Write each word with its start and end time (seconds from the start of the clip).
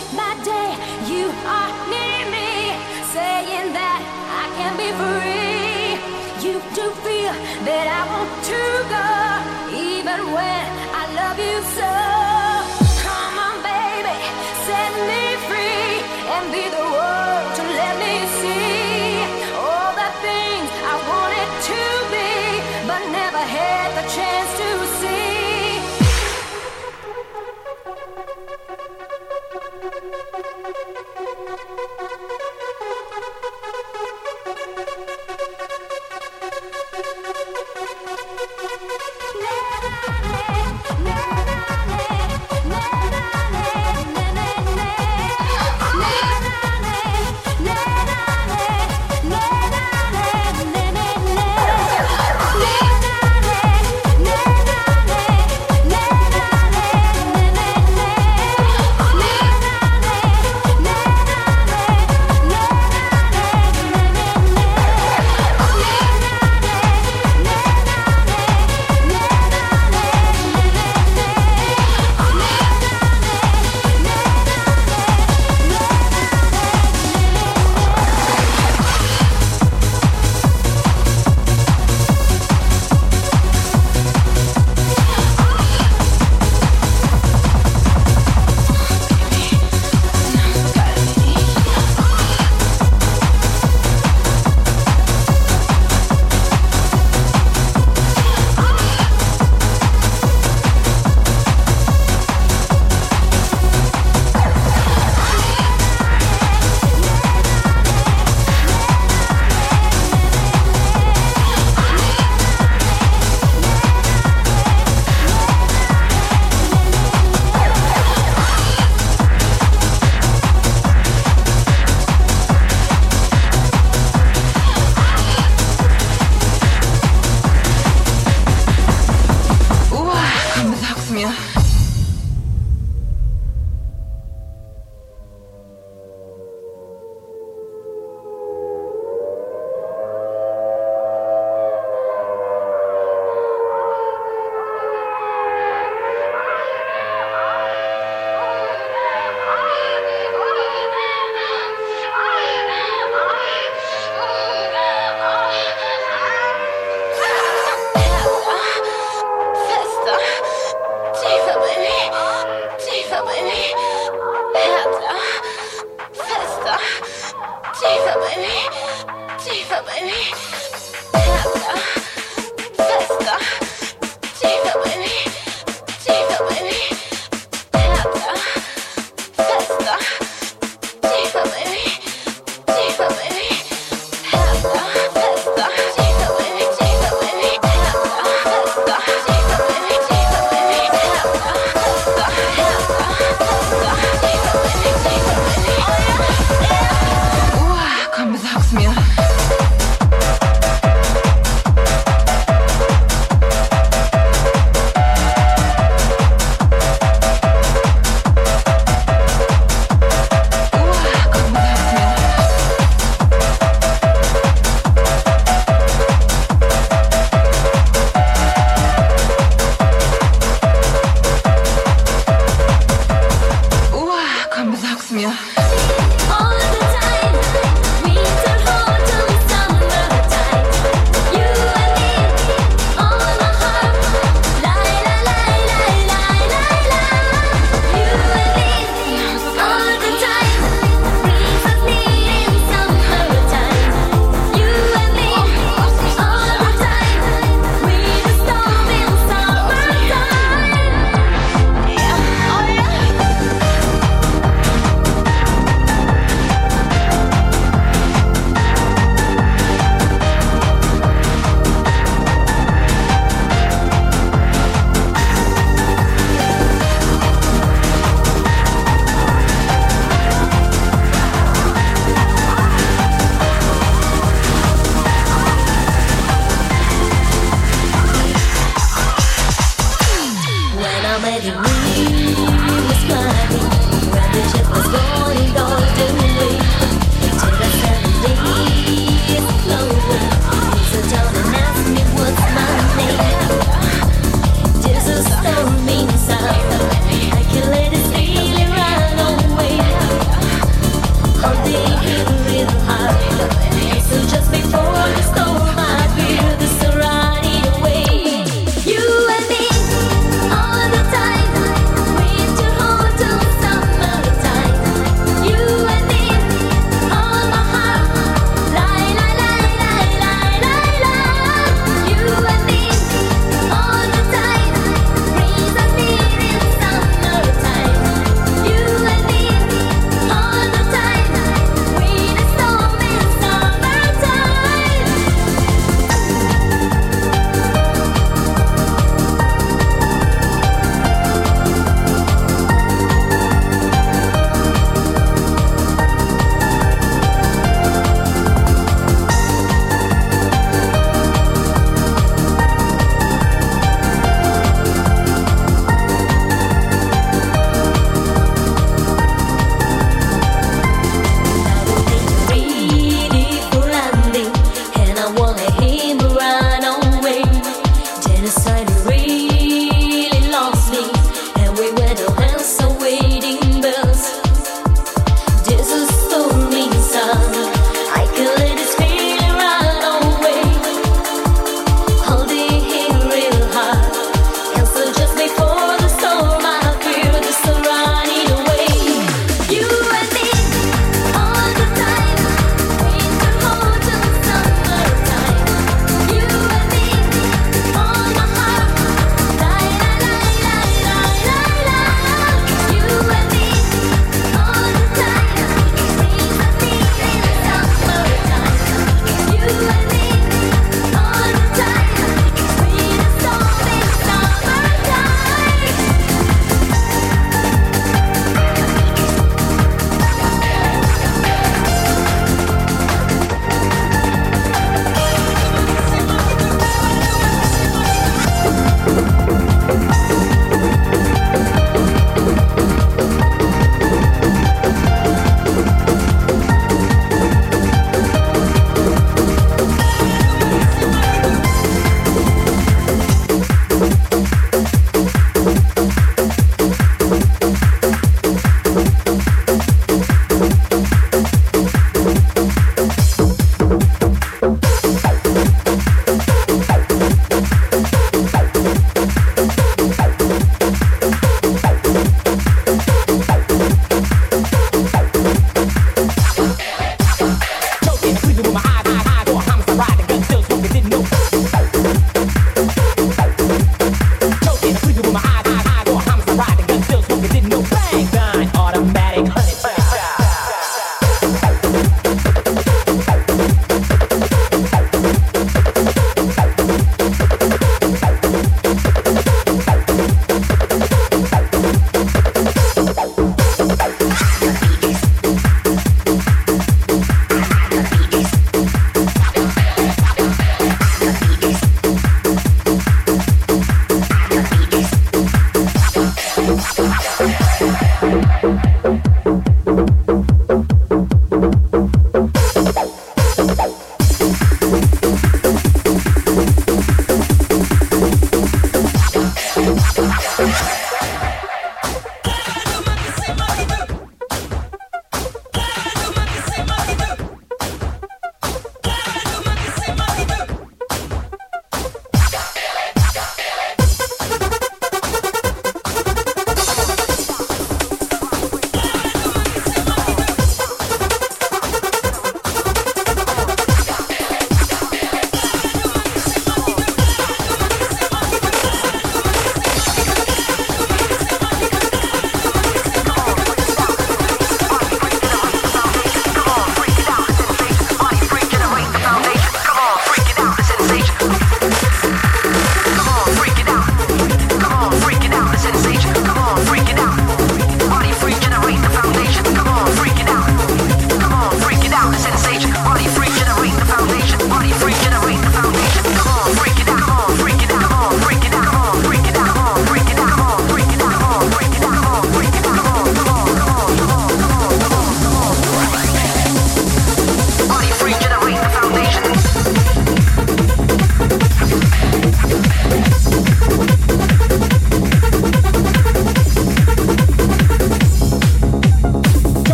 make 0.00 0.12
my 0.12 0.34
day. 0.44 0.70
You 1.12 1.26
are 1.56 1.72
near 1.92 2.22
me, 2.34 2.50
saying 3.14 3.72
that 3.78 4.00
I 4.40 4.44
can 4.56 4.72
be 4.80 4.88
free. 5.00 5.90
You 6.44 6.54
do 6.74 6.84
feel 7.04 7.34
that 7.68 7.86
I 7.98 8.02
want 8.12 8.32
to 8.50 8.62
go, 8.96 9.08
even 9.76 10.20
when 10.36 10.66
I 11.00 11.04
love 11.18 11.38
you 11.38 11.58
so. 11.76 12.09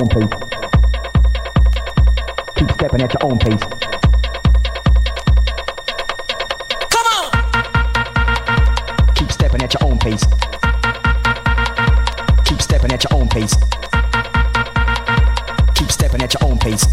Own 0.00 0.08
pace. 0.08 0.28
Keep 2.56 2.70
stepping 2.72 3.02
at 3.02 3.12
your 3.12 3.24
own 3.24 3.38
pace. 3.38 3.62
Come 6.90 7.06
on! 7.16 7.30
Keep 9.14 9.32
stepping 9.32 9.62
at 9.62 9.74
your 9.74 9.90
own 9.90 9.98
pace. 9.98 10.24
Keep 12.44 12.62
stepping 12.62 12.92
at 12.92 13.04
your 13.04 13.20
own 13.20 13.28
pace. 13.28 13.54
Keep 15.74 15.90
stepping 15.90 16.22
at 16.22 16.34
your 16.34 16.50
own 16.50 16.58
pace. 16.58 16.86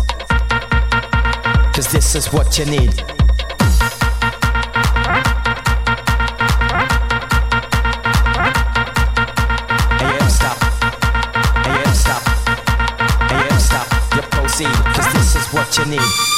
Cause 1.74 1.92
this 1.92 2.16
is 2.16 2.32
what 2.34 2.58
you 2.58 2.66
need. 2.66 3.25
Is 15.98 16.35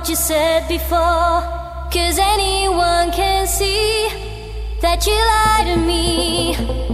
what 0.00 0.08
you 0.08 0.16
said 0.16 0.66
before. 0.66 1.42
Cause 1.92 2.18
anyone 2.18 3.12
can 3.12 3.46
see 3.46 4.08
that 4.80 5.06
you 5.06 5.12
lied 5.12 5.66
to 5.66 5.76
me. 5.76 6.89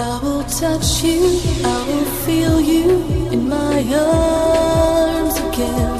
I 0.00 0.20
will 0.22 0.44
touch 0.44 1.02
you, 1.02 1.18
I 1.64 1.78
will 1.88 2.10
feel 2.24 2.60
you 2.60 2.88
in 3.32 3.48
my 3.48 3.82
arms 3.92 5.36
again. 5.48 5.98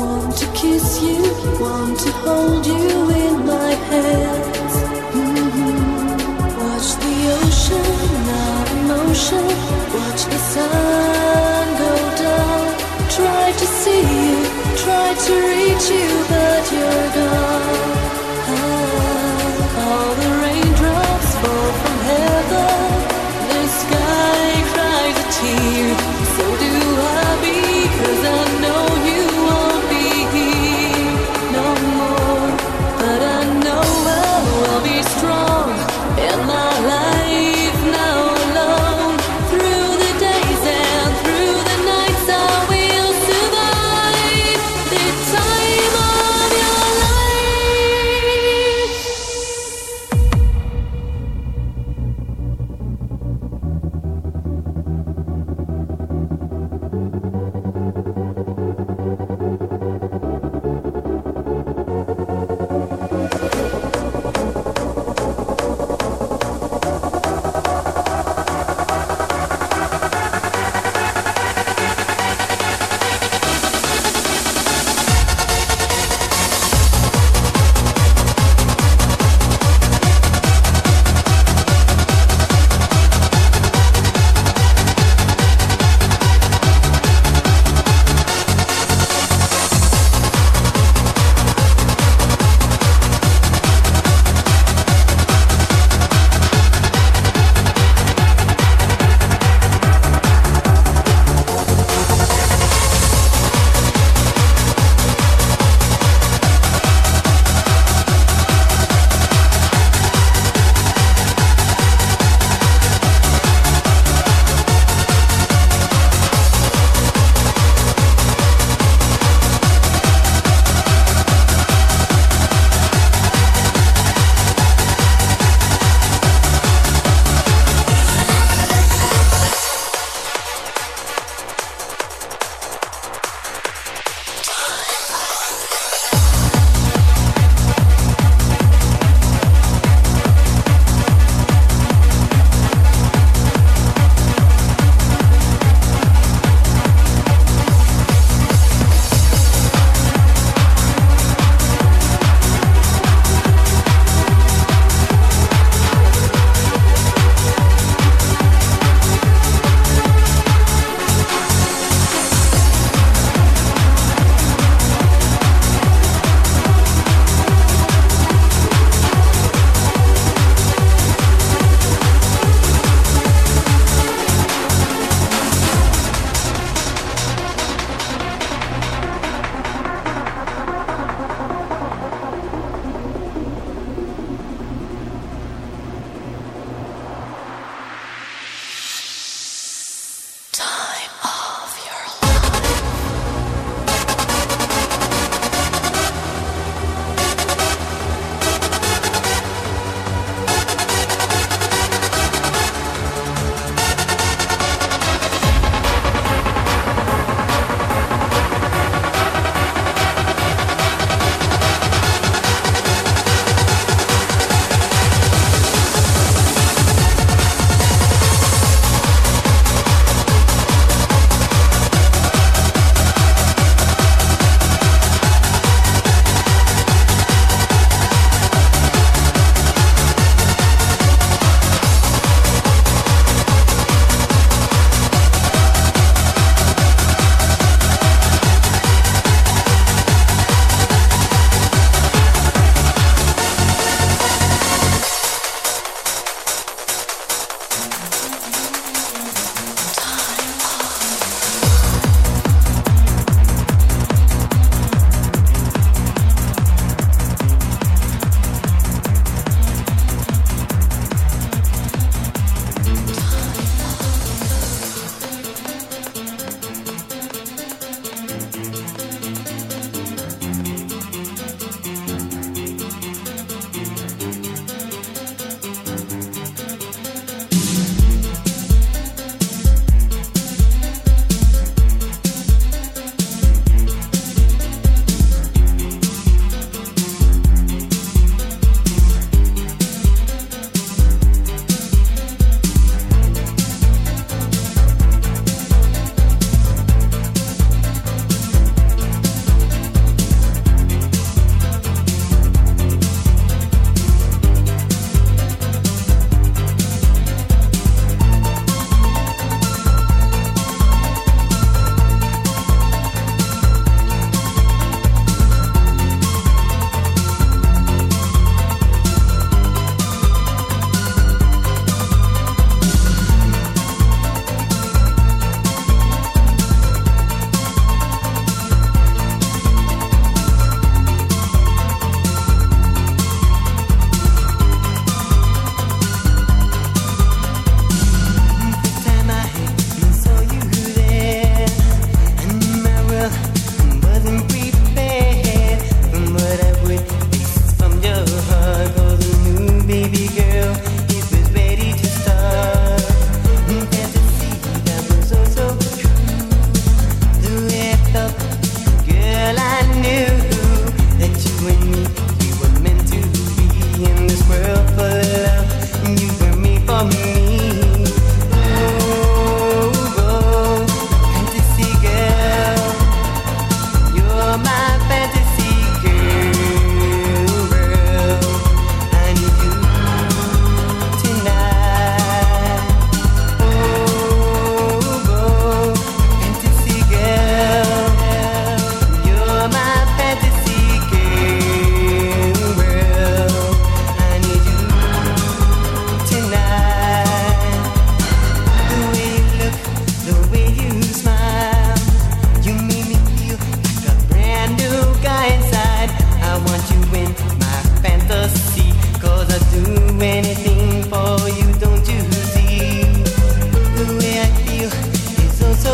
Want 0.00 0.36
to 0.38 0.46
kiss 0.54 1.00
you, 1.00 1.22
want 1.60 2.00
to 2.00 2.10
hold 2.26 2.66
you 2.66 3.10
in 3.22 3.46
my 3.46 3.72
hands. 3.90 4.74
Mm-hmm. 5.14 6.58
Watch 6.62 6.90
the 7.04 7.16
ocean, 7.38 7.86
not 8.26 8.66
emotion. 8.80 9.44
Watch 9.94 10.22
the 10.24 10.40
sun 10.52 11.66
go 11.78 11.94
down. 12.26 12.66
Try 13.08 13.52
to 13.52 13.66
see 13.80 14.02
you, 14.02 14.34
try 14.82 15.14
to 15.14 15.32
reach 15.54 15.86
you, 15.94 16.10
but 16.28 16.72
you're 16.72 17.08
gone. 17.14 18.07
Cries 25.40 25.97